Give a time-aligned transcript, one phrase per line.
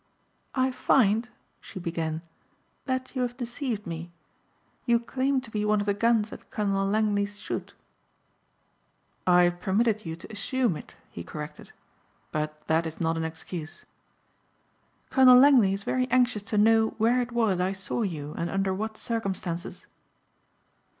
[0.55, 1.29] "I find,"
[1.59, 2.23] she began,
[2.85, 4.09] "that you have deceived me.
[4.87, 7.75] You claimed to be one of the guns at Colonel Langley's shoot."
[9.27, 11.71] "I permitted you to assume it," he corrected,
[12.31, 13.85] "but that is not an excuse."
[15.11, 18.73] "Colonel Langley is very anxious to know where it was I saw you and under
[18.73, 19.85] what circumstances."